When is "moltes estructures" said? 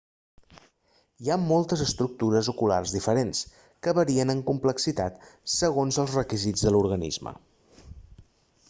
1.41-2.49